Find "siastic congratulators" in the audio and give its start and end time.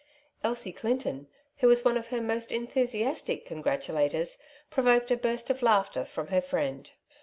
2.89-4.39